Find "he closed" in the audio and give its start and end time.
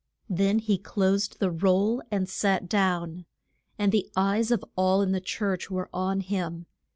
0.57-1.37